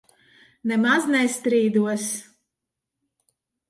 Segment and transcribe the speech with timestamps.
[0.71, 2.09] Nemaz nestrīdos.